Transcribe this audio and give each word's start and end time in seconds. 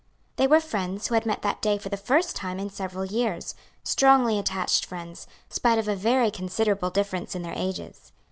They 0.37 0.47
were 0.47 0.59
friends 0.59 1.05
who 1.05 1.13
had 1.13 1.27
met 1.27 1.43
that 1.43 1.61
day 1.61 1.77
for 1.77 1.89
the 1.89 1.95
first 1.95 2.35
time 2.35 2.57
in 2.57 2.71
several 2.71 3.05
years; 3.05 3.53
strongly 3.83 4.39
attached 4.39 4.83
friends, 4.83 5.27
spite 5.47 5.77
of 5.77 5.87
a 5.87 5.95
very 5.95 6.31
considerable 6.31 6.89
difference 6.89 7.35
in 7.35 7.43
their 7.43 7.53
ages. 7.55 8.11